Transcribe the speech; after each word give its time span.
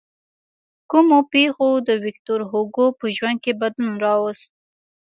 کومو 0.91 1.19
پېښو 1.33 1.69
د 1.87 1.89
ویکتور 2.03 2.39
هوګو 2.51 2.85
په 2.99 3.05
ژوند 3.17 3.37
کې 3.43 3.59
بدلون 3.61 3.95
راوست. 4.05 4.49